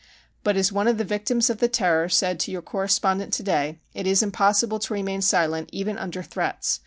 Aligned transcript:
But, 0.43 0.57
as 0.57 0.71
one 0.71 0.87
of 0.87 0.97
the 0.97 1.03
victims 1.03 1.51
of 1.51 1.59
the 1.59 1.67
Terror 1.67 2.09
said 2.09 2.39
to 2.39 2.51
your 2.51 2.63
correspondent 2.63 3.33
to 3.33 3.43
day, 3.43 3.77
it 3.93 4.07
is 4.07 4.23
impossible 4.23 4.79
to 4.79 4.93
remain 4.95 5.21
silent 5.21 5.69
even 5.71 5.99
under 5.99 6.23
threats. 6.23 6.79